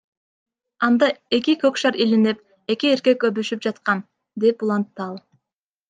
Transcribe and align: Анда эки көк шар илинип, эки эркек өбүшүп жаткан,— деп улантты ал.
Анда 0.87 1.09
эки 1.39 1.55
көк 1.65 1.75
шар 1.83 1.99
илинип, 2.07 2.39
эки 2.77 2.91
эркек 2.95 3.27
өбүшүп 3.31 3.65
жаткан,— 3.69 4.05
деп 4.47 4.67
улантты 4.69 5.07
ал. 5.11 5.23